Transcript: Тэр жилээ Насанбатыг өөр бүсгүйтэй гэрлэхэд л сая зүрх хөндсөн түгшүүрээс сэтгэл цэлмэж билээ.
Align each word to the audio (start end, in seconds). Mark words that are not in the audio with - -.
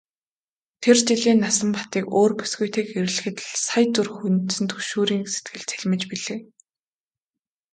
Тэр 0.81 0.97
жилээ 1.07 1.35
Насанбатыг 1.43 2.05
өөр 2.19 2.31
бүсгүйтэй 2.39 2.85
гэрлэхэд 2.91 3.37
л 3.47 3.55
сая 3.67 3.85
зүрх 3.95 4.13
хөндсөн 4.19 4.65
түгшүүрээс 4.71 5.31
сэтгэл 5.35 5.65
цэлмэж 5.69 6.01
билээ. 6.11 6.39